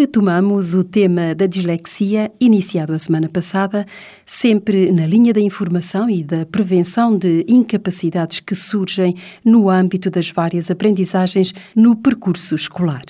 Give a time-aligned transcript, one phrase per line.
[0.00, 3.86] Retomamos o tema da dislexia, iniciado a semana passada,
[4.24, 9.14] sempre na linha da informação e da prevenção de incapacidades que surgem
[9.44, 13.02] no âmbito das várias aprendizagens no percurso escolar.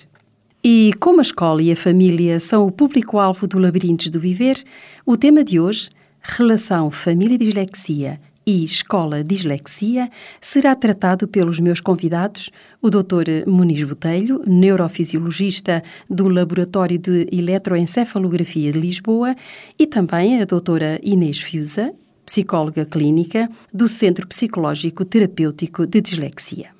[0.64, 4.60] E como a escola e a família são o público-alvo do Labirintos do Viver,
[5.06, 8.18] o tema de hoje, relação família-dislexia
[8.50, 12.50] e Escola Dislexia será tratado pelos meus convidados,
[12.82, 13.46] o Dr.
[13.46, 19.36] Muniz Botelho, neurofisiologista do Laboratório de Eletroencefalografia de Lisboa,
[19.78, 21.94] e também a doutora Inês Fiusa,
[22.26, 26.70] psicóloga clínica do Centro Psicológico Terapêutico de Dislexia.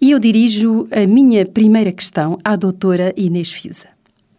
[0.00, 3.88] E eu dirijo a minha primeira questão à doutora Inês Fiusa.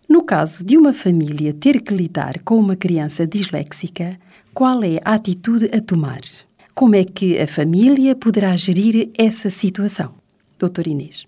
[0.10, 4.18] No caso de uma família ter que lidar com uma criança disléxica,
[4.52, 6.22] qual é a atitude a tomar?
[6.82, 10.16] Como é que a família poderá gerir essa situação?
[10.58, 11.28] Doutor Inês.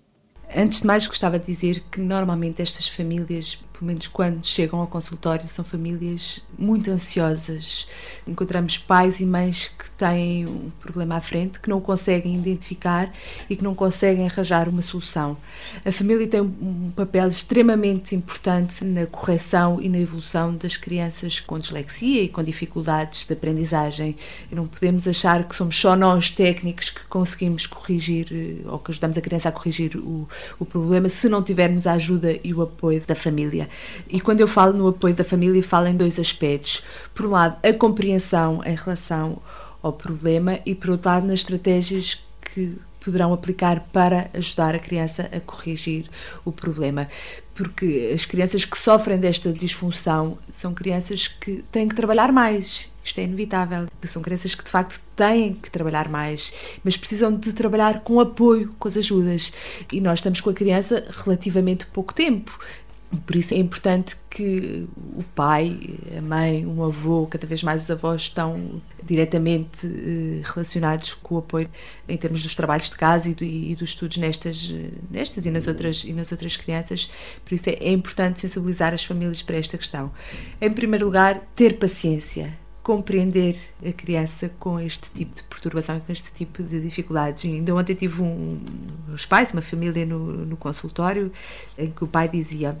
[0.52, 4.86] Antes de mais, gostava de dizer que normalmente estas famílias, pelo menos quando chegam ao
[4.86, 7.88] consultório, são famílias muito ansiosas.
[8.26, 13.12] Encontramos pais e mães que têm um problema à frente, que não conseguem identificar
[13.50, 15.36] e que não conseguem arranjar uma solução.
[15.84, 21.58] A família tem um papel extremamente importante na correção e na evolução das crianças com
[21.58, 24.14] dislexia e com dificuldades de aprendizagem.
[24.52, 29.18] Não podemos achar que somos só nós técnicos que conseguimos corrigir eh, ou que ajudamos
[29.18, 30.28] a criança a corrigir o,
[30.60, 33.63] o problema se não tivermos a ajuda e o apoio da família.
[34.08, 36.84] E quando eu falo no apoio da família, falo em dois aspectos.
[37.14, 39.38] Por um lado, a compreensão em relação
[39.82, 45.28] ao problema e, por outro lado, nas estratégias que poderão aplicar para ajudar a criança
[45.30, 46.08] a corrigir
[46.44, 47.06] o problema.
[47.54, 52.90] Porque as crianças que sofrem desta disfunção são crianças que têm que trabalhar mais.
[53.04, 53.86] Isto é inevitável.
[54.02, 58.74] São crianças que de facto têm que trabalhar mais, mas precisam de trabalhar com apoio,
[58.78, 59.52] com as ajudas.
[59.92, 62.58] E nós estamos com a criança relativamente pouco tempo.
[63.26, 65.78] Por isso é importante que o pai,
[66.16, 71.38] a mãe, um avô, cada vez mais os avós estão diretamente eh, relacionados com o
[71.38, 71.68] apoio
[72.08, 74.72] em termos dos trabalhos de casa e, do, dos estudos nestas,
[75.10, 77.08] nestas e nas outras e nas outras crianças.
[77.44, 80.10] Por isso é, é importante sensibilizar as famílias para esta questão.
[80.60, 82.52] Em primeiro lugar, ter paciência
[82.84, 87.42] compreender a criança com este tipo de perturbação e com este tipo de dificuldades.
[87.44, 88.60] E ainda ontem tive um,
[89.08, 91.32] uns pais, uma família no, no consultório,
[91.78, 92.76] em que o pai dizia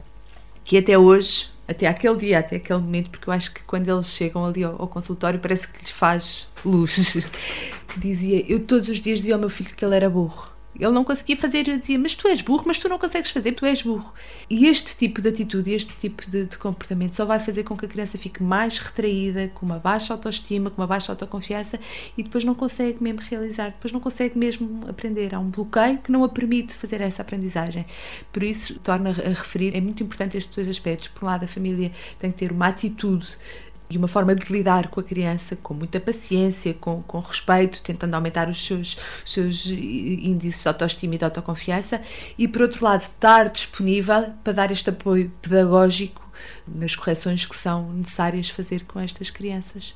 [0.64, 4.06] que até hoje, até aquele dia, até aquele momento, porque eu acho que quando eles
[4.06, 7.18] chegam ali ao, ao consultório parece que lhes faz luz,
[7.88, 10.92] que dizia, eu todos os dias dizia ao meu filho que ele era burro ele
[10.92, 13.64] não conseguia fazer, eu dizia, mas tu és burro, mas tu não consegues fazer, tu
[13.64, 14.12] és burro.
[14.50, 17.86] E este tipo de atitude, este tipo de, de, comportamento só vai fazer com que
[17.86, 21.78] a criança fique mais retraída, com uma baixa autoestima, com uma baixa autoconfiança
[22.16, 25.34] e depois não consegue mesmo realizar, depois não consegue mesmo aprender.
[25.34, 27.86] Há um bloqueio que não a permite fazer essa aprendizagem.
[28.32, 31.08] Por isso, torna a referir, é muito importante estes dois aspectos.
[31.08, 33.38] Por um lado, a família tem que ter uma atitude
[33.94, 38.14] e uma forma de lidar com a criança com muita paciência, com, com respeito, tentando
[38.14, 42.02] aumentar os seus, seus índices de autoestima e de autoconfiança,
[42.36, 46.28] e por outro lado, estar disponível para dar este apoio pedagógico
[46.66, 49.94] nas correções que são necessárias fazer com estas crianças.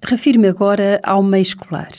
[0.00, 1.90] Refiro-me agora ao meio escolar.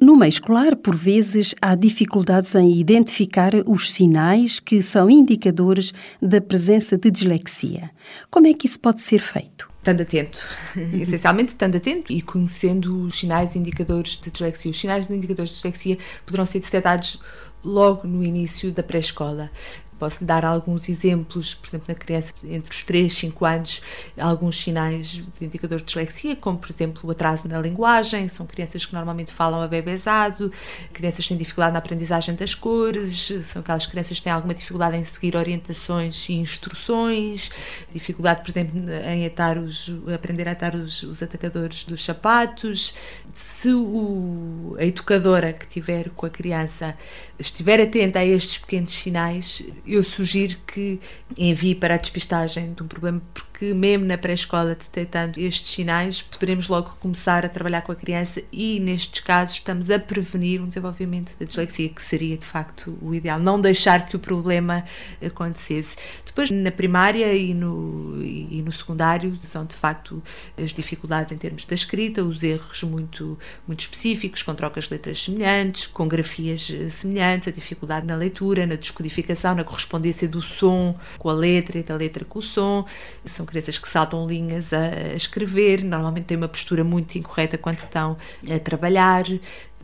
[0.00, 6.40] No meio escolar, por vezes, há dificuldades em identificar os sinais que são indicadores da
[6.40, 7.90] presença de dislexia.
[8.30, 9.73] Como é que isso pode ser feito?
[9.84, 10.48] Estando atento,
[10.98, 14.70] essencialmente estando atento e conhecendo os sinais indicadores de dislexia.
[14.70, 17.20] Os sinais indicadores de dislexia poderão ser detectados
[17.62, 19.50] logo no início da pré-escola.
[19.98, 23.82] Posso dar alguns exemplos, por exemplo, na criança entre os 3 e 5 anos,
[24.18, 28.84] alguns sinais de indicador de dislexia, como por exemplo o atraso na linguagem, são crianças
[28.84, 30.50] que normalmente falam a bebezado,
[30.92, 34.96] crianças que têm dificuldade na aprendizagem das cores, são aquelas crianças que têm alguma dificuldade
[34.96, 37.50] em seguir orientações e instruções,
[37.92, 42.94] dificuldade, por exemplo, em atar os, aprender a atar os, os atacadores dos sapatos.
[43.34, 46.96] Se o, a educadora que tiver com a criança
[47.38, 51.00] estiver atenta a estes pequenos sinais, eu sugiro que
[51.36, 56.20] envie para a despistagem de um problema, porque porque mesmo na pré-escola detectando estes sinais,
[56.20, 60.66] poderemos logo começar a trabalhar com a criança e nestes casos estamos a prevenir um
[60.66, 64.84] desenvolvimento da dislexia, que seria de facto o ideal, não deixar que o problema
[65.24, 65.96] acontecesse.
[66.26, 70.20] Depois, na primária e no, e no secundário, são de facto
[70.60, 75.22] as dificuldades em termos da escrita, os erros muito, muito específicos, com trocas de letras
[75.22, 80.98] semelhantes, com grafias eh, semelhantes, a dificuldade na leitura, na descodificação, na correspondência do som
[81.18, 82.84] com a letra e da letra com o som.
[83.24, 87.78] São crianças que saltam linhas a, a escrever, normalmente têm uma postura muito incorreta quando
[87.78, 88.16] estão
[88.50, 89.24] a trabalhar,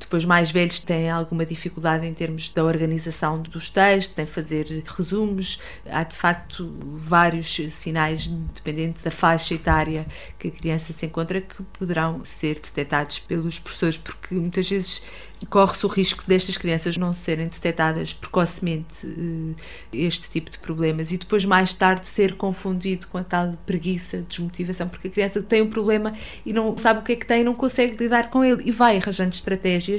[0.01, 5.61] depois, mais velhos têm alguma dificuldade em termos da organização dos textos, em fazer resumos.
[5.89, 10.07] Há, de facto, vários sinais, dependentes da faixa etária
[10.39, 15.03] que a criança se encontra, que poderão ser detectados pelos professores, porque muitas vezes
[15.49, 19.55] corre-se o risco destas crianças não serem detectadas precocemente eh,
[19.93, 24.89] este tipo de problemas e depois mais tarde ser confundido com a tal preguiça, desmotivação,
[24.89, 26.15] porque a criança tem um problema
[26.45, 28.99] e não sabe o que é que tem não consegue lidar com ele e vai
[28.99, 29.90] arranjando estratégias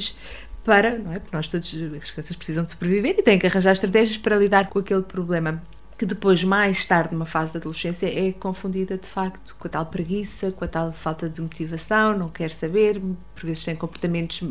[0.63, 1.19] para, não é?
[1.19, 1.67] Porque nós todos,
[2.01, 5.61] as crianças precisam de sobreviver e têm que arranjar estratégias para lidar com aquele problema
[6.01, 9.85] que depois, mais tarde, numa fase de adolescência, é confundida de facto com a tal
[9.85, 14.41] preguiça, com a tal falta de motivação, não quer saber, por vezes tem comportamentos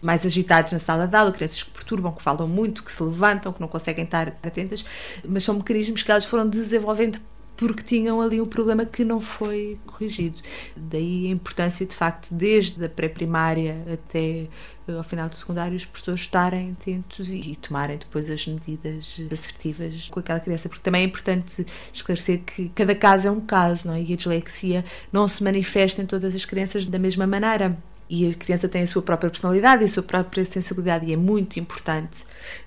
[0.00, 3.52] mais agitados na sala de aula, crianças que perturbam, que falam muito, que se levantam,
[3.52, 4.84] que não conseguem estar atentas,
[5.28, 7.18] mas são mecanismos que elas foram desenvolvendo
[7.60, 10.38] porque tinham ali um problema que não foi corrigido.
[10.74, 14.46] Daí a importância, de facto, desde a pré-primária até
[14.88, 20.08] eh, ao final do secundário, os professores estarem atentos e, tomarem depois as medidas assertivas
[20.08, 23.94] com aquela criança, porque também é importante esclarecer que cada caso é um caso, não
[23.94, 24.00] é?
[24.00, 27.76] E a dislexia não se manifesta em todas as crianças da mesma maneira
[28.10, 31.16] e a criança tem a sua própria personalidade e a sua própria sensibilidade e é
[31.16, 32.24] muito importante,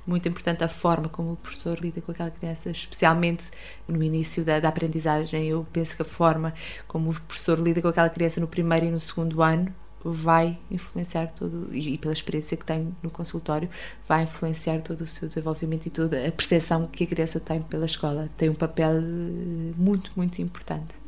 [0.07, 3.51] muito importante a forma como o professor lida com aquela criança, especialmente
[3.85, 5.49] no início da, da aprendizagem.
[5.49, 6.53] Eu penso que a forma
[6.87, 9.67] como o professor lida com aquela criança no primeiro e no segundo ano
[10.01, 13.69] vai influenciar todo, e pela experiência que tenho no consultório,
[14.07, 17.85] vai influenciar todo o seu desenvolvimento e toda a percepção que a criança tem pela
[17.85, 18.29] escola.
[18.37, 21.03] Tem um papel eh, muito, muito importante.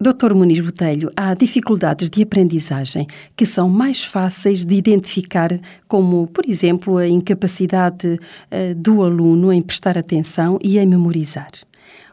[0.00, 3.04] Doutor Muniz Botelho, há dificuldades de aprendizagem
[3.36, 5.58] que são mais fáceis de identificar,
[5.88, 11.50] como, por exemplo, a incapacidade uh, do aluno em prestar atenção e em memorizar.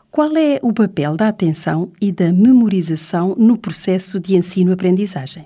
[0.09, 5.45] Qual é o papel da atenção e da memorização no processo de ensino-aprendizagem?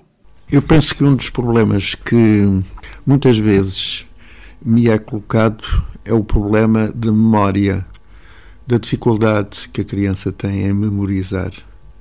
[0.50, 2.62] Eu penso que um dos problemas que
[3.04, 4.06] muitas vezes
[4.64, 5.62] me é colocado
[6.06, 7.84] é o problema de memória,
[8.66, 11.50] da dificuldade que a criança tem em memorizar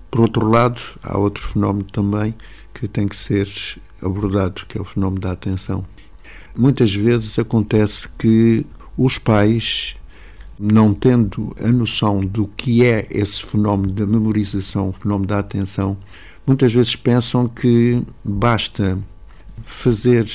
[0.09, 2.33] por outro lado, há outro fenómeno também
[2.73, 3.47] que tem que ser
[4.01, 5.85] abordado, que é o fenómeno da atenção.
[6.57, 8.65] Muitas vezes acontece que
[8.97, 9.95] os pais,
[10.59, 15.97] não tendo a noção do que é esse fenómeno da memorização, o fenómeno da atenção,
[16.45, 18.97] muitas vezes pensam que basta
[19.61, 20.25] fazer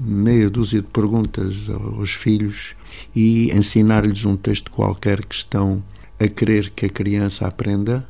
[0.00, 2.74] meia dúzia de perguntas aos filhos
[3.14, 5.82] e ensinar-lhes um texto qualquer que estão
[6.18, 8.06] a querer que a criança aprenda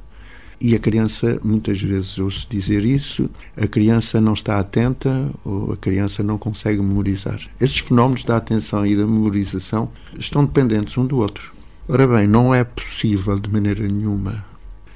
[0.61, 5.77] e a criança, muitas vezes ouço dizer isso, a criança não está atenta ou a
[5.77, 7.41] criança não consegue memorizar.
[7.59, 11.55] Esses fenómenos da atenção e da memorização estão dependentes um do outro.
[11.89, 14.45] Ora bem, não é possível de maneira nenhuma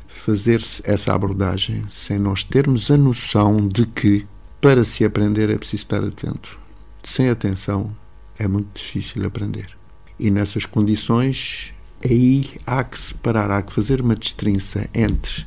[0.07, 4.27] fazer-se essa abordagem sem nós termos a noção de que
[4.61, 6.59] para se aprender é preciso estar atento.
[7.03, 7.95] Sem atenção
[8.39, 9.77] é muito difícil aprender.
[10.19, 11.75] E nessas condições,
[12.05, 15.47] aí há que separar, há que fazer uma distinção entre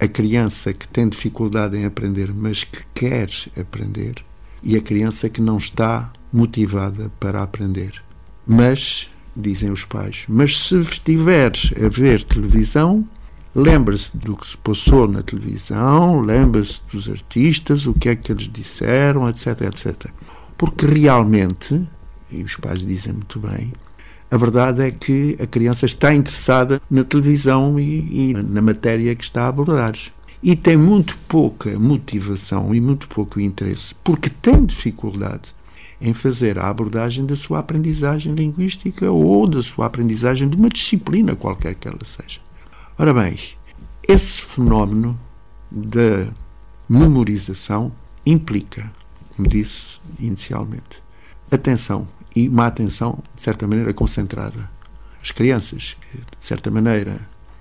[0.00, 3.28] a criança que tem dificuldade em aprender, mas que quer
[3.60, 4.24] aprender,
[4.62, 8.02] e a criança que não está motivada para aprender.
[8.46, 13.06] Mas, dizem os pais, mas se estiveres a ver televisão,
[13.54, 18.48] lembre-se do que se passou na televisão, lembre-se dos artistas, o que é que eles
[18.48, 20.06] disseram, etc, etc.
[20.56, 21.86] Porque realmente,
[22.30, 23.72] e os pais dizem muito bem,
[24.30, 29.24] a verdade é que a criança está interessada na televisão e, e na matéria que
[29.24, 29.96] está a abordar.
[30.42, 35.54] E tem muito pouca motivação e muito pouco interesse, porque tem dificuldade
[36.00, 41.36] em fazer a abordagem da sua aprendizagem linguística ou da sua aprendizagem de uma disciplina
[41.36, 42.40] qualquer que ela seja.
[42.96, 43.36] Ora bem,
[44.08, 45.18] esse fenómeno
[45.70, 46.28] da
[46.88, 47.92] memorização
[48.24, 48.90] implica,
[49.36, 51.02] como disse inicialmente,
[51.50, 54.70] atenção e uma atenção, de certa maneira, concentrada.
[55.22, 57.20] As crianças que, de certa maneira,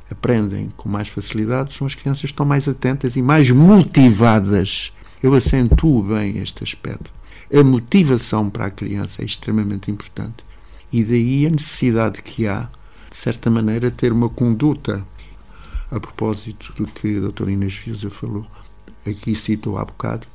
[0.10, 4.94] aprendem com mais facilidade são as crianças que estão mais atentas e mais motivadas.
[5.22, 7.12] Eu acentuo bem este aspecto.
[7.54, 10.44] A motivação para a criança é extremamente importante.
[10.92, 12.70] E daí a necessidade que há,
[13.10, 15.06] de certa maneira, ter uma conduta
[15.92, 18.46] a propósito do que a doutora Inês Fiusa falou,
[19.06, 20.28] aqui citou há bocado,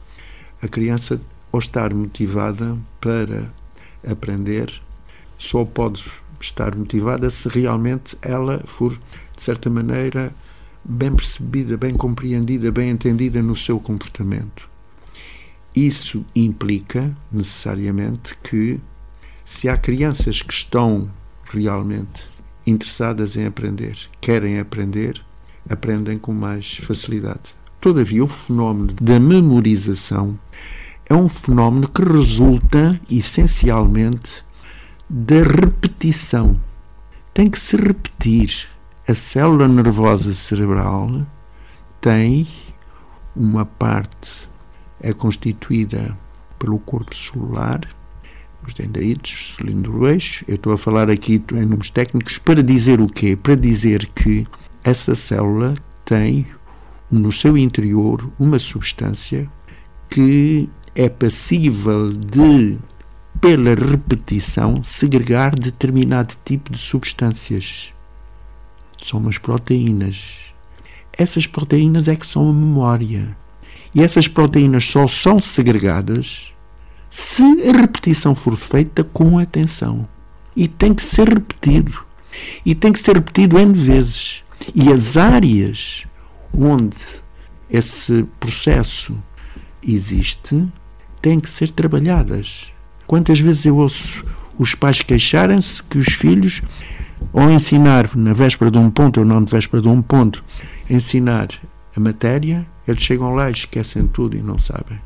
[0.60, 1.20] a criança,
[1.52, 3.52] ao estar motivada para
[4.06, 4.72] aprender,
[5.38, 6.04] só pode
[6.40, 8.92] estar motivada se realmente ela for,
[9.34, 10.32] de certa maneira,
[10.84, 14.68] bem percebida, bem compreendida, bem entendida no seu comportamento.
[15.74, 18.80] Isso implica, necessariamente, que
[19.44, 21.10] se há crianças que estão
[21.50, 22.28] realmente
[22.66, 25.20] interessadas em aprender, querem aprender,
[25.68, 27.54] aprendem com mais facilidade.
[27.80, 30.38] Todavia, o fenómeno da memorização
[31.08, 34.44] é um fenómeno que resulta essencialmente
[35.08, 36.60] da repetição.
[37.32, 38.68] Tem que se repetir.
[39.06, 41.26] A célula nervosa cerebral
[42.00, 42.46] tem
[43.36, 44.48] uma parte
[45.00, 46.16] é constituída
[46.58, 47.80] pelo corpo celular,
[48.66, 50.44] os dendritos, cilindro eixo.
[50.48, 53.36] Eu estou a falar aqui em números técnicos para dizer o quê?
[53.36, 54.46] Para dizer que
[54.82, 56.46] essa célula tem
[57.10, 59.46] no seu interior uma substância
[60.08, 62.78] que é passível de,
[63.40, 67.92] pela repetição, segregar determinado tipo de substâncias.
[69.02, 70.38] São umas proteínas.
[71.16, 73.36] Essas proteínas é que são a memória.
[73.94, 76.52] E essas proteínas só são segregadas
[77.10, 80.08] se a repetição for feita com atenção.
[80.56, 82.04] E tem que ser repetido.
[82.64, 84.42] E tem que ser repetido N vezes.
[84.74, 86.04] E as áreas
[86.52, 86.96] onde
[87.68, 89.16] esse processo
[89.82, 90.66] existe
[91.24, 92.70] têm que ser trabalhadas.
[93.06, 94.22] Quantas vezes eu ouço
[94.58, 96.60] os pais queixarem-se que os filhos,
[97.32, 100.44] ao ensinar na véspera de um ponto ou não de véspera de um ponto,
[100.88, 101.48] ensinar
[101.96, 105.00] a matéria, eles chegam lá e esquecem tudo e não sabem.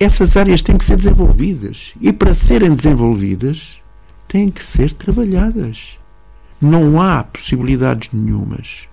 [0.00, 3.80] Essas áreas têm que ser desenvolvidas e para serem desenvolvidas
[4.26, 5.96] têm que ser trabalhadas.
[6.60, 8.88] Não há possibilidades nenhumas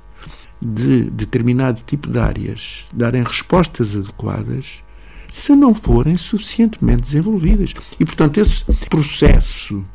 [0.61, 4.83] de determinado tipo de áreas darem respostas adequadas
[5.29, 7.73] se não forem suficientemente desenvolvidas.
[7.99, 9.85] E, portanto, esse processo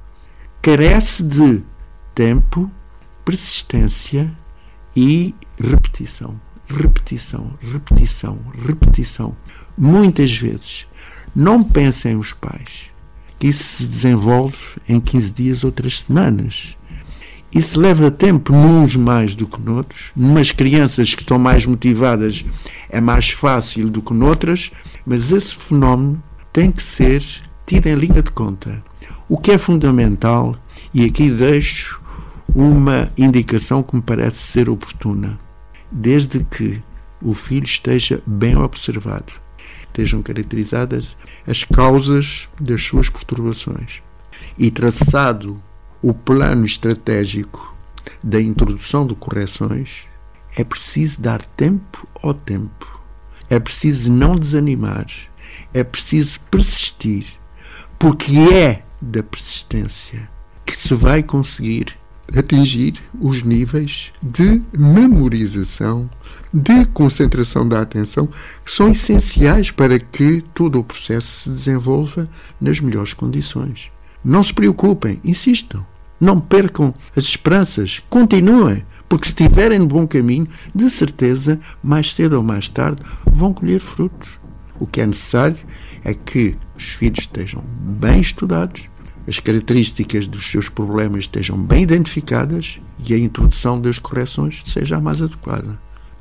[0.60, 1.62] carece de
[2.14, 2.70] tempo,
[3.24, 4.30] persistência
[4.94, 6.40] e repetição.
[6.68, 9.36] Repetição, repetição, repetição.
[9.76, 10.86] Muitas vezes.
[11.34, 12.90] Não pensem os pais
[13.38, 14.56] que isso se desenvolve
[14.88, 16.76] em 15 dias ou 3 semanas.
[17.54, 20.10] Isso leva tempo, nuns mais do que noutros.
[20.16, 22.44] Numas crianças que estão mais motivadas
[22.88, 24.70] é mais fácil do que noutras,
[25.04, 27.22] mas esse fenómeno tem que ser
[27.66, 28.82] tido em linha de conta.
[29.28, 30.56] O que é fundamental,
[30.94, 32.00] e aqui deixo
[32.54, 35.38] uma indicação que me parece ser oportuna,
[35.90, 36.82] desde que
[37.20, 39.32] o filho esteja bem observado,
[39.82, 41.16] estejam caracterizadas
[41.46, 44.02] as causas das suas perturbações
[44.58, 45.60] e traçado
[46.02, 47.74] o plano estratégico
[48.22, 50.06] da introdução de correções,
[50.56, 53.00] é preciso dar tempo ao tempo.
[53.48, 55.06] É preciso não desanimar.
[55.72, 57.26] É preciso persistir.
[57.98, 60.28] Porque é da persistência
[60.64, 61.96] que se vai conseguir
[62.36, 66.08] atingir os níveis de memorização,
[66.52, 68.28] de concentração da atenção,
[68.64, 72.28] que são essenciais para que todo o processo se desenvolva
[72.60, 73.90] nas melhores condições.
[74.24, 75.84] Não se preocupem, insistam.
[76.22, 78.00] Não percam as esperanças.
[78.08, 78.84] Continuem.
[79.08, 83.80] Porque se estiverem no bom caminho, de certeza, mais cedo ou mais tarde, vão colher
[83.80, 84.38] frutos.
[84.78, 85.58] O que é necessário
[86.04, 88.88] é que os filhos estejam bem estudados,
[89.26, 95.00] as características dos seus problemas estejam bem identificadas e a introdução das correções seja a
[95.00, 95.76] mais adequada.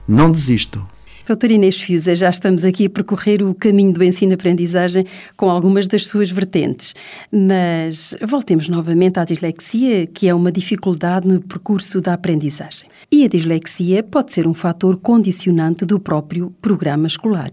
[0.08, 0.84] Não desistam.
[1.32, 5.06] Doutora Inês Fiusa, já estamos aqui a percorrer o caminho do ensino-aprendizagem
[5.38, 6.94] com algumas das suas vertentes,
[7.32, 12.90] mas voltemos novamente à dislexia, que é uma dificuldade no percurso da aprendizagem.
[13.10, 17.52] E a dislexia pode ser um fator condicionante do próprio programa escolar.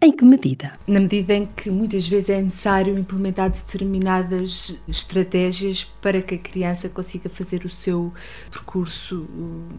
[0.00, 0.72] Em que medida?
[0.86, 6.88] Na medida em que muitas vezes é necessário implementar determinadas estratégias para que a criança
[6.88, 8.12] consiga fazer o seu
[8.50, 9.26] percurso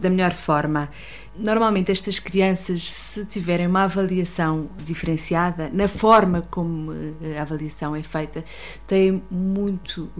[0.00, 0.88] da melhor forma.
[1.34, 8.02] Normalmente, estas crianças, se tiverem uma avaliação diferenciada, na forma como eh, a avaliação é
[8.02, 8.44] feita,
[8.86, 10.10] têm muito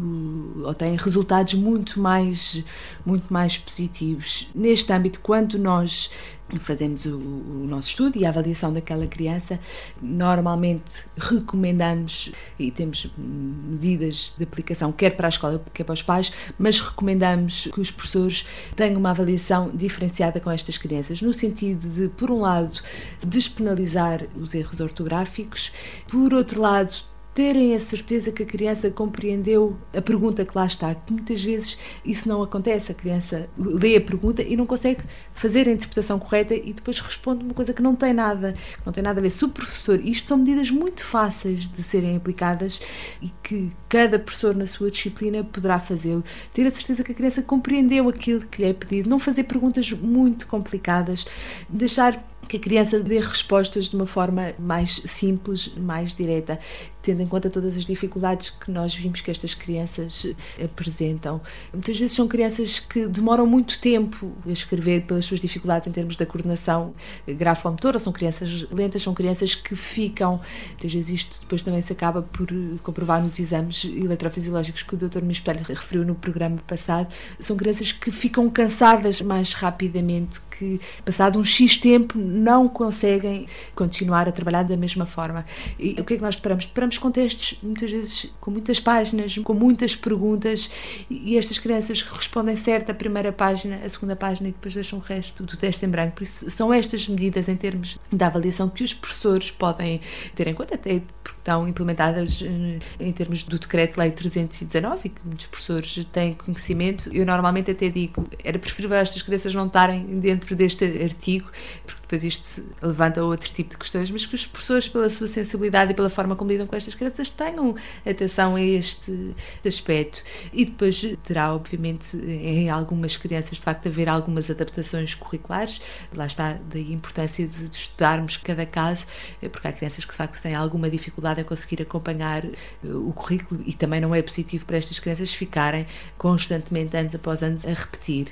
[0.65, 2.65] ou têm resultados muito mais,
[3.05, 4.49] muito mais positivos.
[4.55, 6.11] Neste âmbito, quando nós
[6.59, 9.59] fazemos o, o, nosso estudo e a avaliação daquela criança,
[10.01, 16.33] normalmente recomendamos e temos medidas de aplicação, quer para a escola, quer para os pais,
[16.59, 22.09] mas recomendamos que os professores tenham uma avaliação diferenciada com estas crianças, no sentido de,
[22.09, 22.81] por um lado,
[23.27, 25.73] despenalizar os erros ortográficos,
[26.09, 30.95] por outro lado, terem a certeza que a criança compreendeu a pergunta que lá está.
[31.11, 32.93] Muitas vezes isso não acontece.
[32.93, 37.43] A criança lê a pergunta e não consegue fazer a interpretação correta e depois responde
[37.43, 39.31] uma coisa que não tem nada, não tem nada a ver.
[39.31, 42.83] Se o professor, isto são medidas muito fáceis de serem aplicadas
[43.23, 46.23] e que cada professor na sua disciplina poderá fazê-lo.
[46.53, 49.91] Ter a certeza que a criança compreendeu aquilo que lhe é pedido, não fazer perguntas
[49.93, 51.27] muito complicadas,
[51.69, 56.59] deixar que a criança dê respostas de uma forma mais simples, mais direta
[57.03, 60.33] tendo em conta todas as dificuldades que nós vimos que estas crianças
[60.63, 61.41] apresentam.
[61.73, 66.17] Muitas vezes são crianças que demoram muito tempo a escrever pelas suas dificuldades em termos
[66.17, 66.95] da coordenação
[67.27, 72.23] grafomotora, são crianças lentas, são crianças que ficam, muitas vezes isto depois também se acaba
[72.23, 72.47] por
[72.83, 75.23] comprovar nos exames eletrofisiológicos que o Dr.
[75.23, 81.45] Mispelho referiu no programa passado, são crianças que ficam cansadas mais rapidamente, que passado um
[81.45, 85.45] X tempo não conseguem continuar a trabalhar da mesma forma.
[85.79, 86.67] E o que é que nós esperamos?
[86.67, 90.71] Esperamos com textos muitas vezes com muitas páginas, com muitas perguntas,
[91.11, 95.03] e estas crianças respondem certo a primeira página, a segunda página e depois deixam o
[95.03, 96.15] resto do texto em branco.
[96.15, 100.01] Por isso, são estas medidas em termos da avaliação que os professores podem
[100.35, 105.21] ter em conta, até porque estão implementadas eh, em termos do Decreto-Lei 319 e que
[105.25, 107.11] muitos professores têm conhecimento.
[107.13, 111.51] Eu normalmente até digo, era preferível estas crianças não estarem dentro deste artigo,
[111.85, 115.93] porque depois isto levanta outro tipo de questões, mas que os professores, pela sua sensibilidade
[115.93, 119.35] e pela forma como lidam com estas crianças, tenham atenção a este
[119.67, 120.23] aspecto.
[120.53, 125.81] E depois terá, obviamente, em algumas crianças, de facto, haver algumas adaptações curriculares.
[126.15, 129.07] Lá está daí a importância de, estudarmos cada caso,
[129.41, 132.53] eh, porque há crianças que, de facto, têm alguma dificuldade em conseguir acompanhar eh,
[132.83, 135.87] o currículo e também não é positivo para estas crianças ficarem
[136.19, 138.27] constantemente, anos após anos, a repetir.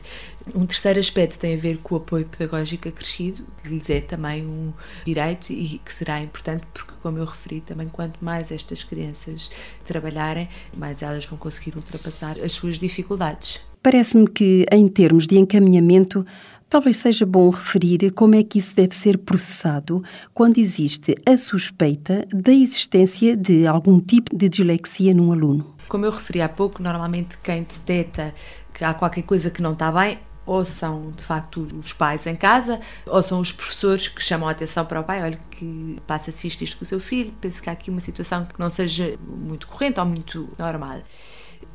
[0.55, 4.47] Um terceiro aspecto tem a ver com o apoio pedagógico acrescido, que lhes é também
[4.47, 4.73] um
[5.05, 9.51] direito e que será importante porque, como eu referi, também quanto mais estas crianças
[9.85, 13.61] trabalharem, mais elas vão conseguir ultrapassar as suas dificuldades.
[13.83, 16.25] Parece-me que, em termos de encaminhamento,
[16.71, 22.25] Talvez seja bom referir como é que isso deve ser processado quando existe a suspeita
[22.33, 25.75] da existência de algum tipo de dislexia num aluno.
[25.89, 28.33] Como eu referi há pouco, normalmente quem detecta
[28.73, 30.17] que há qualquer coisa que não está bem
[30.51, 34.51] ou são de facto os pais em casa, ou são os professores que chamam a
[34.51, 37.71] atenção para o pai, olha que passa-se isto, isto com o seu filho, penso que
[37.71, 41.03] há aqui uma situação que não seja muito corrente ou muito normal.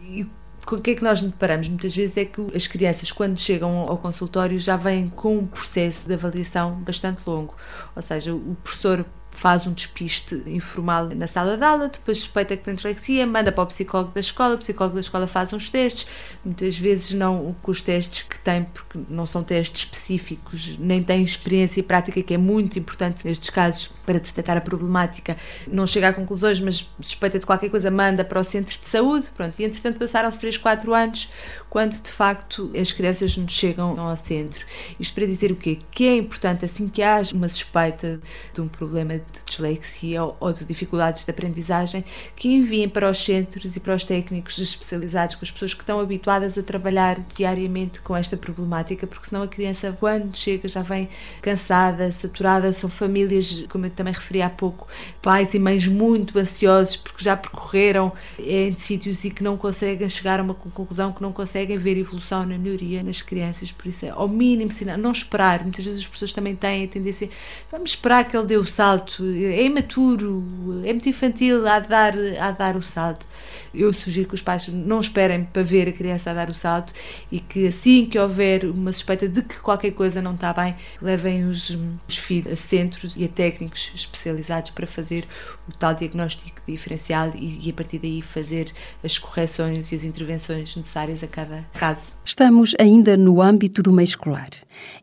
[0.02, 0.24] E
[0.70, 3.98] o que é que nós deparamos muitas vezes é que as crianças, quando chegam ao
[3.98, 7.56] consultório, já vêm com um processo de avaliação bastante longo.
[7.96, 12.64] Ou seja, o professor faz um despiste informal na sala de aula, depois suspeita que
[12.64, 16.08] tem dislexia, manda para o psicólogo da escola, o psicólogo da escola faz uns testes,
[16.44, 21.24] muitas vezes não com os testes que tem, porque não são testes específicos, nem tem
[21.24, 25.38] experiência prática, que é muito importante nestes casos para detectar a problemática.
[25.68, 29.28] Não chega a conclusões, mas suspeita de qualquer coisa, manda para o centro de saúde,
[29.36, 31.30] pronto, e entretanto passaram-se 3, 4 anos,
[31.70, 34.66] quando de facto as crianças nos chegam ao centro.
[35.00, 35.80] Isto para dizer o quê?
[35.92, 38.20] Que é importante, assim que haja uma suspeita
[38.54, 42.04] de um problema de dislexia ou de dificuldades de aprendizagem,
[42.36, 46.00] que enviem para os centros e para os técnicos especializados, com as pessoas que estão
[46.00, 51.10] habituadas a trabalhar diariamente com esta problemática, porque senão a criança, quando chega, já vem
[51.42, 52.72] cansada, saturada.
[52.74, 54.88] São famílias, como eu também referi há pouco,
[55.22, 60.40] pais e mães muito ansiosos porque já percorreram em sítios e que não conseguem chegar
[60.40, 64.10] a uma conclusão, que não conseguem ver evolução na melhoria nas crianças, por isso é
[64.10, 65.64] ao mínimo sinal, não esperar.
[65.64, 67.30] Muitas vezes as pessoas também têm a tendência,
[67.72, 70.44] vamos esperar que ele dê o salto, é imaturo,
[70.84, 73.28] é muito infantil a dar, a dar o salto.
[73.74, 76.94] Eu sugiro que os pais não esperem para ver a criança a dar o salto
[77.32, 81.44] e que assim que houver uma suspeita de que qualquer coisa não está bem, levem
[81.46, 81.78] os,
[82.08, 85.26] os filhos a centros e a técnicos especializados para fazer
[85.68, 88.72] o tal diagnóstico diferencial e, e a partir daí fazer
[89.04, 92.14] as correções e as intervenções necessárias a cada caso.
[92.24, 94.50] Estamos ainda no âmbito do meio escolar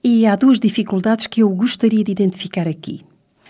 [0.02, 3.04] e há duas dificuldades que eu gostaria de identificar aqui.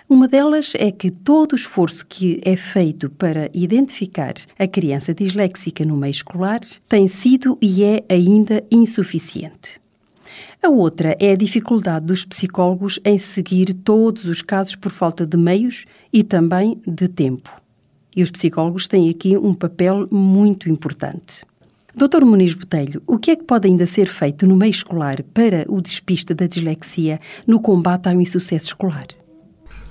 [0.09, 5.87] Uma delas é que todo o esforço que é feito para identificar a criança disléxica
[5.87, 9.82] no meio escolar tem sido e é ainda insuficiente.
[10.63, 15.37] A outra é a dificuldade dos psicólogos em seguir todos os casos por falta de
[15.37, 17.51] meios e também de tempo.
[18.15, 21.45] E os psicólogos têm aqui um papel muito importante.
[21.95, 22.25] Dr.
[22.25, 25.81] Muniz Botelho, o que é que pode ainda ser feito no meio escolar para o
[25.81, 29.07] despiste da dislexia no combate ao insucesso escolar?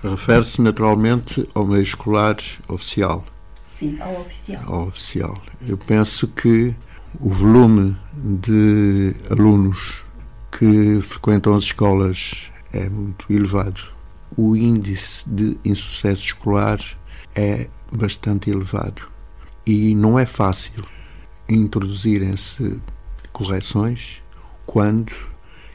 [0.04, 2.38] Refere-se naturalmente ao meio escolar
[2.68, 3.24] oficial.
[3.64, 4.64] Sim, ao oficial.
[4.66, 5.42] Ao oficial.
[5.68, 6.76] Eu penso que
[7.20, 10.04] o volume de alunos
[10.52, 13.82] que frequentam as escolas é muito elevado.
[14.36, 16.80] O índice de insucesso escolar
[17.36, 19.02] é bastante elevado
[19.66, 20.84] e não é fácil
[21.50, 22.80] introduzirem-se
[23.32, 24.22] correções
[24.66, 25.12] quando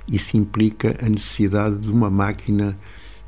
[0.08, 2.78] isso implica a necessidade de uma máquina,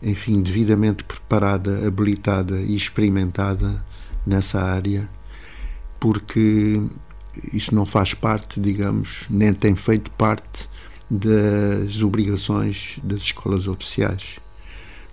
[0.02, 3.84] enfim, devidamente preparada, habilitada e experimentada
[4.24, 5.08] nessa área,
[5.98, 6.80] porque
[7.52, 10.68] isso não faz parte, digamos, nem tem feito parte
[11.11, 14.37] das obrigações das escolas oficiais.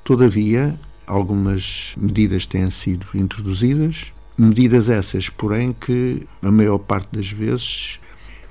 [0.04, 8.00] Todavia, algumas medidas têm sido introduzidas, medidas essas, porém, que a maior parte das vezes,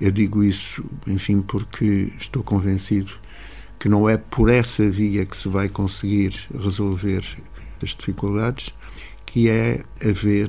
[0.00, 3.12] eu digo isso, enfim, porque estou convencido
[3.78, 7.22] que não é por essa via que se vai conseguir resolver
[7.82, 8.70] as dificuldades,
[9.26, 10.48] que é haver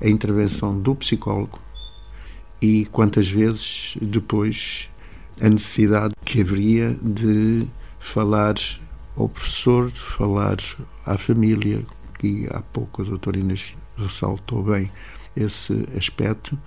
[0.00, 1.60] a intervenção do psicólogo
[2.60, 4.88] e quantas vezes depois
[5.40, 7.66] a necessidade que haveria de
[7.98, 8.54] falar
[9.16, 10.56] ao professor, de falar
[11.04, 11.84] à família,
[12.22, 14.90] e há pouco a doutora Inês ressaltou bem
[15.36, 16.58] esse aspecto,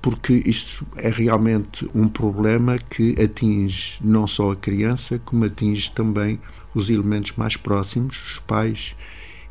[0.00, 6.38] porque isto é realmente um problema que atinge não só a criança, como atinge também
[6.74, 8.94] os elementos mais próximos, os pais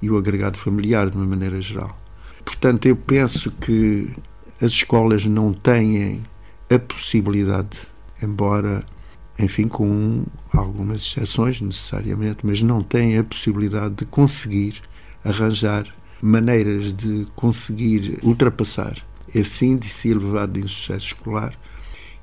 [0.02, 2.00] e o agregado familiar, de uma maneira geral.
[2.44, 4.14] Portanto, eu penso que
[4.62, 6.24] as escolas não têm
[6.70, 7.78] a possibilidade,
[8.26, 8.84] embora,
[9.40, 14.82] enfim, com algumas exceções necessariamente, mas não têm a possibilidade de conseguir
[15.24, 15.86] arranjar
[16.22, 18.96] maneiras de conseguir ultrapassar
[19.34, 21.54] esse índice elevado de insucesso escolar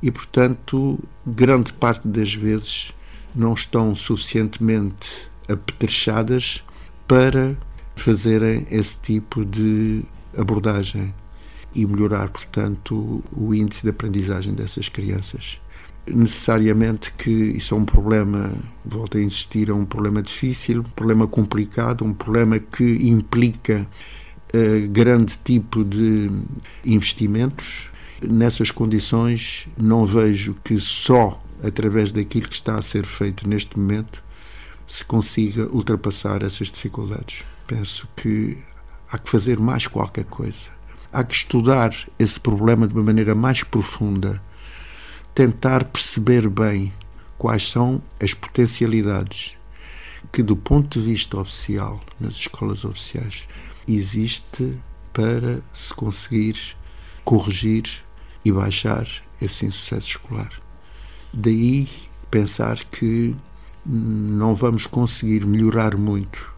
[0.02, 2.92] e, portanto, grande parte das vezes
[3.34, 6.62] não estão suficientemente apetrechadas
[7.06, 7.56] para
[7.94, 10.02] fazerem esse tipo de
[10.36, 11.14] abordagem
[11.74, 15.60] e melhorar, portanto, o índice de aprendizagem dessas crianças.
[16.06, 18.52] Necessariamente que isso é um problema,
[18.84, 23.86] volto a insistir, é um problema difícil, um problema complicado, um problema que implica
[24.52, 26.30] uh, grande tipo de
[26.84, 27.88] investimentos.
[28.20, 34.22] Nessas condições, não vejo que só através daquilo que está a ser feito neste momento
[34.86, 37.44] se consiga ultrapassar essas dificuldades.
[37.66, 38.58] Penso que
[39.10, 40.70] há que fazer mais qualquer coisa.
[41.12, 44.42] Há que estudar esse problema de uma maneira mais profunda,
[45.34, 46.92] tentar perceber bem
[47.38, 49.56] quais são as potencialidades
[50.30, 53.46] que, do ponto de vista oficial, nas escolas oficiais,
[53.88, 54.78] existe
[55.12, 56.56] para se conseguir
[57.24, 57.84] corrigir
[58.44, 59.06] e baixar
[59.40, 60.52] esse insucesso escolar.
[61.32, 61.88] Daí
[62.30, 63.34] pensar que
[63.84, 66.52] não vamos conseguir melhorar muito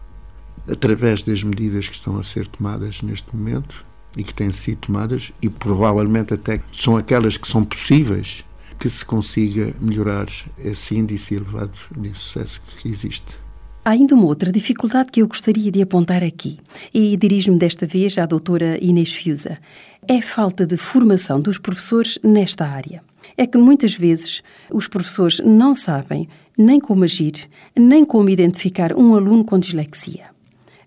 [0.69, 3.85] através das medidas que estão a ser tomadas neste momento
[4.15, 8.44] e que têm sido tomadas, e provavelmente até são aquelas que são possíveis,
[8.79, 13.37] que se consiga melhorar esse índice elevado de sucesso que existe.
[13.83, 16.59] Há ainda uma outra dificuldade que eu gostaria de apontar aqui,
[16.93, 19.59] e dirijo-me desta vez à doutora Inês Fiusa.
[20.07, 23.03] É a falta de formação dos professores nesta área.
[23.37, 29.13] É que muitas vezes os professores não sabem nem como agir, nem como identificar um
[29.13, 30.34] aluno com dislexia.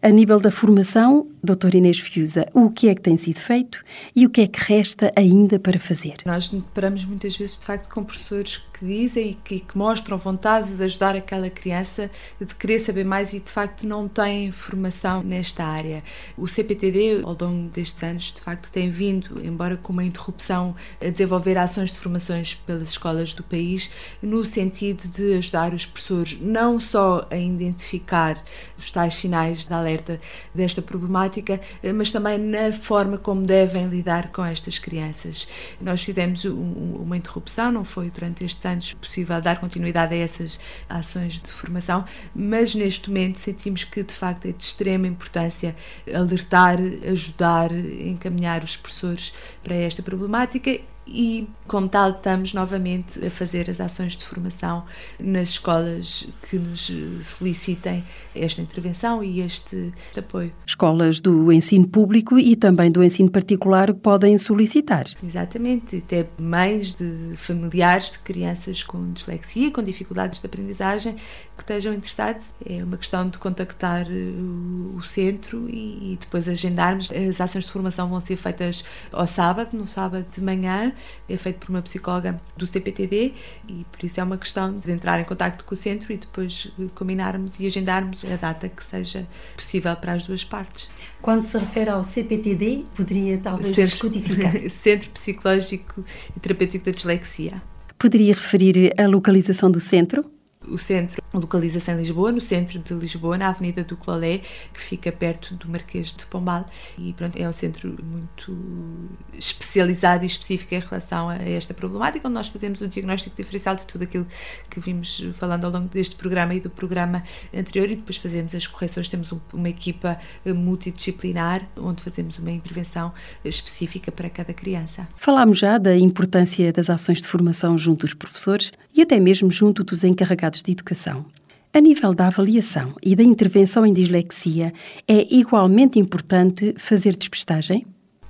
[0.01, 3.83] A nível da formação, Doutora Inês Fiusa, o que é que tem sido feito
[4.15, 6.19] e o que é que resta ainda para fazer?
[6.25, 10.73] Nós deparamos muitas vezes, de facto, com professores que dizem e que, que, mostram vontade
[10.73, 12.11] de ajudar aquela criança,
[12.41, 16.03] de querer saber mais e, de facto, não têm formação nesta área.
[16.37, 21.09] O CPTD, ao longo destes anos, de facto, tem vindo, embora com uma interrupção, a
[21.09, 23.91] desenvolver ações de formações pelas escolas do país,
[24.23, 28.43] no sentido de ajudar os professores não só a identificar
[28.77, 30.21] os tais sinais de alerta
[30.55, 31.61] desta problemática,
[31.95, 35.49] mas também na forma como devem lidar com estas crianças.
[35.81, 41.41] Nós fizemos uma interrupção, não foi durante estes anos possível dar continuidade a essas ações
[41.41, 42.05] de formação,
[42.35, 45.75] mas neste momento sentimos que de facto é de extrema importância
[46.15, 46.79] alertar,
[47.11, 50.79] ajudar, encaminhar os professores para esta problemática
[51.09, 54.85] e, como tal, estamos novamente a fazer as ações de formação
[55.19, 56.93] nas escolas que nos
[57.23, 60.53] solicitem esta intervenção e este apoio.
[60.67, 65.07] Escolas do ensino público e também do ensino particular podem solicitar.
[65.23, 71.93] Exatamente, até mães de familiares de crianças com dislexia, com dificuldades de aprendizagem, que estejam
[71.93, 72.55] interessados.
[72.65, 77.11] É uma questão de contactar uh, o centro e, depois agendarmos.
[77.13, 80.93] As ações de formação vão ser feitas ao sábado, no sábado de manhã,
[81.29, 83.33] é feito por uma psicóloga do CPTD
[83.69, 86.73] e por isso é uma questão de entrar em contato com o centro e depois
[86.95, 90.89] combinarmos e agendarmos a data que seja possível para as duas partes.
[91.21, 94.53] Quando se refere ao CPTD, poderia talvez centro, descodificar?
[94.71, 96.05] Centro Psicológico
[96.37, 97.63] e Terapêutico da Dislexia.
[97.99, 100.38] Poderia referir a localização do centro?
[100.71, 104.39] O centro localiza-se em Lisboa, no centro de Lisboa, na Avenida do Clolé,
[104.73, 106.65] que fica perto do Marquês de Pombal.
[106.99, 112.35] E pronto, é um centro muito especializado e específico em relação a esta problemática, onde
[112.35, 114.27] nós fazemos o diagnóstico diferencial de tudo aquilo
[114.71, 117.23] que vimos falando ao longo deste programa e do programa
[117.55, 119.09] anterior, e depois fazemos as correções.
[119.09, 123.13] Temos uma equipa multidisciplinar, onde fazemos uma intervenção
[123.45, 125.09] específica para cada criança.
[125.17, 129.85] Falámos já da importância das ações de formação junto dos professores e até mesmo junto
[129.85, 131.25] dos encarregados de educação.
[131.73, 134.73] A nível da avaliação e da intervenção em dislexia,
[135.07, 137.87] é igualmente importante fazer despistagem?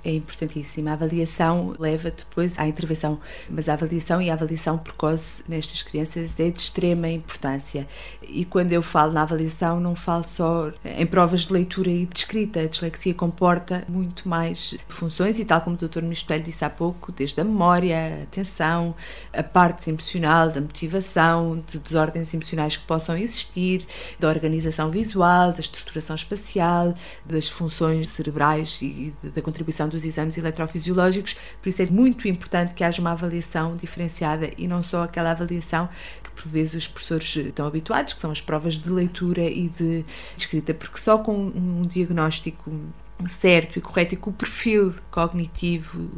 [0.09, 0.91] É importantíssima.
[0.91, 3.19] A avaliação leva depois à intervenção,
[3.49, 7.87] mas a avaliação e a avaliação precoce nestas crianças é de extrema importância.
[8.21, 12.19] E quando eu falo na avaliação, não falo só em provas de leitura e de
[12.19, 12.61] escrita.
[12.61, 16.01] A dislexia comporta muito mais funções e, tal como o Dr.
[16.01, 18.95] Mistelho disse há pouco, desde a memória, a atenção,
[19.33, 23.85] a parte emocional, da motivação, de desordens emocionais que possam existir,
[24.19, 26.93] da organização visual, da estruturação espacial,
[27.25, 32.83] das funções cerebrais e da contribuição dos exames eletrofisiológicos, por isso é muito importante que
[32.83, 35.89] haja uma avaliação diferenciada e não só aquela avaliação
[36.23, 40.05] que por vezes os professores estão habituados, que são as provas de leitura e de
[40.37, 42.71] escrita, porque só com um diagnóstico
[43.27, 46.09] certo e correto e com o perfil cognitivo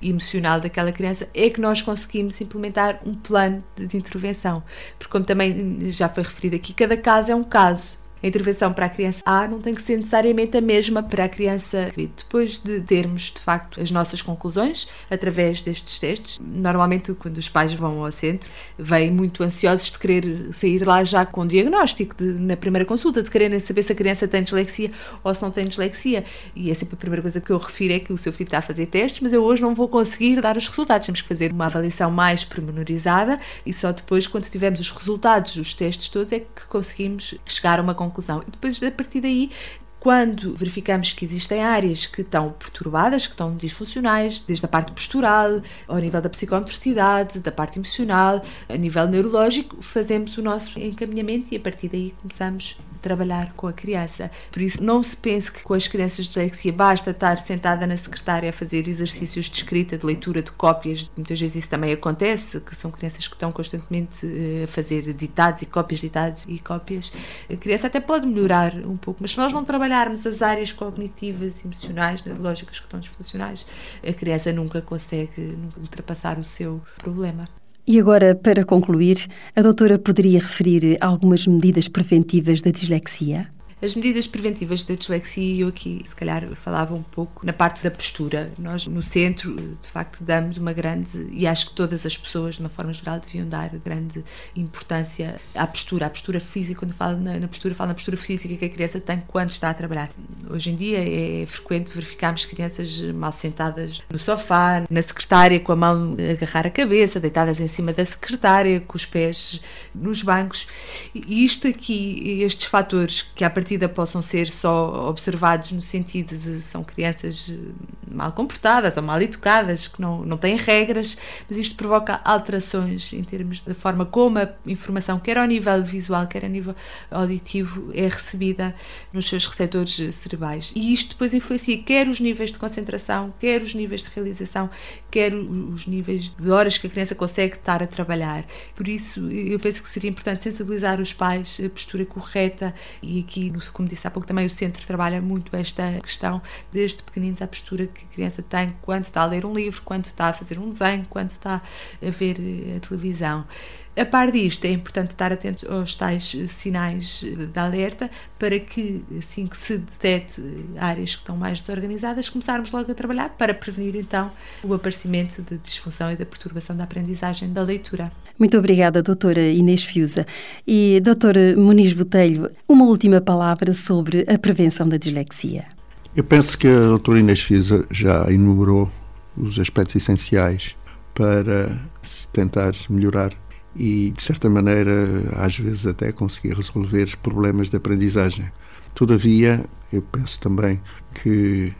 [0.00, 4.62] e emocional daquela criança é que nós conseguimos implementar um plano de intervenção.
[4.98, 8.86] Porque, como também já foi referido aqui, cada caso é um caso a intervenção para
[8.86, 12.08] a criança A não tem que ser necessariamente a mesma para a criança B.
[12.16, 17.72] Depois de termos, de facto, as nossas conclusões através destes testes, normalmente quando os pais
[17.74, 22.56] vão ao centro, vêm muito ansiosos de querer sair lá já com diagnóstico de, na
[22.56, 24.92] primeira consulta, de quererem saber se a criança tem dislexia
[25.24, 26.24] ou se não tem dislexia.
[26.54, 28.58] E é sempre a primeira coisa que eu refiro é que o seu filho está
[28.58, 31.06] a fazer testes, mas eu hoje não vou conseguir dar os resultados.
[31.06, 35.74] Temos que fazer uma avaliação mais pormenorizada e só depois, quando tivermos os resultados dos
[35.74, 38.42] testes todos, é que conseguimos chegar a uma conclusão conclusão.
[38.46, 39.50] E depois, a partir daí,
[39.98, 45.62] quando verificamos que existem áreas que estão perturbadas, que estão disfuncionais, desde a parte postural,
[45.86, 51.56] ao nível da psicomotricidade, da parte emocional, a nível neurológico, fazemos o nosso encaminhamento e
[51.56, 54.30] a partir daí começamos trabalhar com a criança.
[54.50, 57.96] Por isso, não se pense que com as crianças de dislexia basta estar sentada na
[57.96, 61.10] secretária a fazer exercícios de escrita, de leitura de cópias.
[61.16, 65.62] Muitas vezes isso também acontece, que são crianças que estão constantemente eh, a fazer ditados
[65.62, 67.12] e cópias, ditados e cópias.
[67.50, 71.64] A criança até pode melhorar um pouco, mas se nós não trabalharmos as áreas cognitivas,
[71.64, 73.66] emocionais, neurológicas que estão disfuncionais,
[74.06, 77.61] a criança nunca consegue ultrapassar o seu problema.
[77.86, 83.48] E agora, para concluir, a doutora poderia referir algumas medidas preventivas da dislexia?
[83.82, 87.90] As medidas preventivas da dislexia, eu aqui se calhar falava um pouco na parte da
[87.90, 88.52] postura.
[88.56, 92.60] Nós no centro, de facto, damos uma grande, e acho que todas as pessoas, de
[92.60, 94.22] uma forma geral, deviam dar grande
[94.54, 96.78] importância à postura, à postura física.
[96.78, 99.70] Quando falo na, na postura, falo na postura física que a criança tem quando está
[99.70, 100.10] a trabalhar.
[100.48, 105.76] Hoje em dia é frequente verificarmos crianças mal sentadas no sofá, na secretária, com a
[105.76, 109.60] mão a agarrar a cabeça, deitadas em cima da secretária, com os pés
[109.92, 110.68] nos bancos.
[111.12, 116.36] E isto aqui, estes fatores que a partir partida possam ser só observados no sentido
[116.36, 117.72] de são crianças eh,
[118.10, 121.16] mal comportadas ou mal educadas, que não, não têm regras,
[121.48, 126.26] mas isto provoca alterações em termos da forma como a informação, quer ao nível visual,
[126.26, 126.74] quer a nível
[127.10, 128.74] auditivo, é recebida
[129.12, 130.72] nos seus receptores cerebrais.
[130.74, 134.68] E isto depois influencia quer os níveis de concentração, quer os níveis de realização,
[135.12, 138.44] quer os níveis de horas que a criança consegue estar a trabalhar.
[138.74, 143.52] Por isso, eu penso que seria importante sensibilizar os pais a postura correta e aqui
[143.72, 146.40] como disse há pouco também, o centro trabalha muito esta questão,
[146.72, 150.06] desde pequeninos, a postura que a criança tem quando está a ler um livro, quando
[150.06, 151.62] está a fazer um desenho, quando está
[152.00, 153.46] a ver eh, a televisão.
[153.94, 159.46] A par disto, é importante estar atento aos tais sinais de alerta para que, assim
[159.46, 160.40] que se detete
[160.78, 164.32] áreas que estão mais desorganizadas, começarmos logo a trabalhar para prevenir então
[164.64, 168.10] o aparecimento da disfunção e da perturbação da aprendizagem da leitura.
[168.38, 170.26] Muito obrigada, doutora Inês Fiusa.
[170.66, 175.66] E doutora Muniz Botelho, uma última palavra sobre a prevenção da dislexia.
[176.14, 178.90] Eu penso que a doutora Inês Fiusa já enumerou
[179.36, 180.76] os aspectos essenciais
[181.14, 183.32] para se tentar melhorar
[183.74, 184.92] e, de certa maneira,
[185.36, 188.50] às vezes até conseguir resolver problemas de aprendizagem.
[188.94, 190.80] Todavia, eu penso também
[191.14, 191.72] que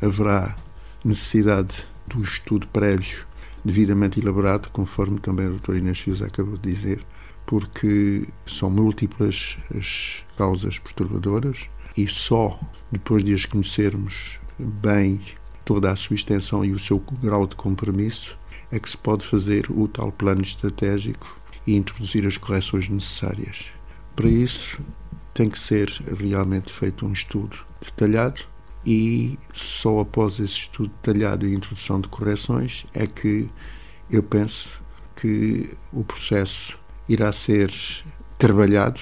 [0.00, 0.54] haverá
[1.04, 3.26] necessidade do estudo prévio
[3.64, 7.04] devidamente elaborado, conforme também a doutora Inês Fius acabou de dizer,
[7.46, 12.58] porque são múltiplas as causas perturbadoras e só
[12.90, 15.20] depois de as conhecermos bem
[15.64, 18.38] toda a sua extensão e o seu grau de compromisso
[18.70, 23.66] é que se pode fazer o tal plano estratégico e introduzir as correções necessárias.
[24.14, 24.80] Para isso,
[25.34, 28.42] tem que ser realmente feito um estudo detalhado
[28.84, 33.48] e só após esse estudo detalhado e introdução de correções é que
[34.10, 34.82] eu penso
[35.14, 37.70] que o processo irá ser
[38.38, 39.00] trabalhado,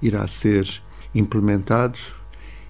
[0.00, 0.66] irá ser
[1.14, 1.98] implementado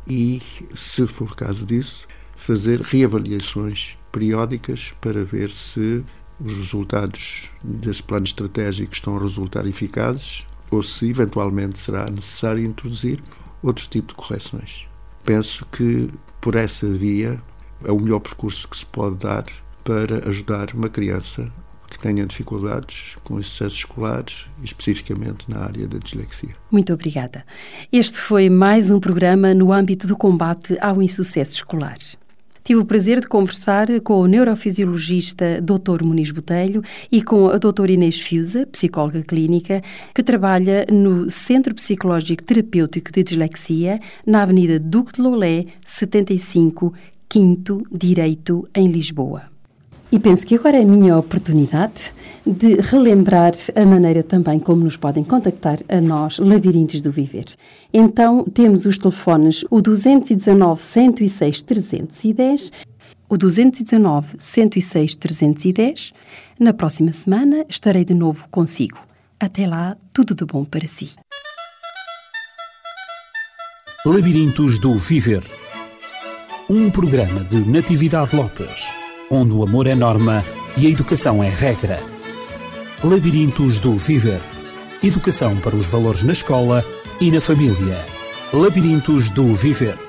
[0.07, 0.42] e,
[0.75, 6.05] se for caso disso, fazer reavaliações periódicas para ver se
[6.40, 13.23] os resultados desse plano estratégico estão a resultar eficazes ou se eventualmente será necessário introduzir
[13.62, 14.87] outro tipo de correções.
[15.25, 17.40] Penso que por essa via
[17.85, 19.44] é o melhor percurso que se pode dar
[19.85, 21.51] para ajudar uma criança
[21.88, 26.51] que tenha dificuldades com os sucessos escolares, especificamente na área da dislexia.
[26.70, 27.44] Muito obrigada.
[27.90, 31.96] Este foi mais um programa no âmbito do combate ao insucesso escolar.
[32.68, 36.04] Tive o prazer de conversar com o neurofisiologista Dr.
[36.04, 37.90] Muniz Botelho e com a Dra.
[37.90, 39.83] Inês Fiusa, psicóloga clínica,
[40.14, 46.92] que trabalha no Centro Psicológico Terapêutico de Dislexia, na Avenida Duque de Lolé, 75,
[47.26, 49.58] Quinto Direito, em Lisboa.
[50.11, 52.14] E penso que agora é a minha oportunidade
[52.47, 57.44] de relembrar a maneira também como nos podem contactar a nós, Labirintos do Viver.
[57.92, 62.73] Então, temos os telefones o 219 106 310,
[63.29, 66.12] o 219 106 310.
[66.59, 68.99] Na próxima semana estarei de novo consigo.
[69.38, 71.11] Até lá, tudo de bom para si.
[74.07, 75.42] Labirintos do Viver.
[76.71, 80.45] Um programa de Natividade Lopes onde o amor é norma
[80.77, 82.01] e a educação é regra.
[83.03, 84.41] Labirintos do Viver.
[85.03, 86.85] Educação para os valores na escola
[87.21, 88.05] e na família.
[88.53, 90.08] Labirintos do Viver.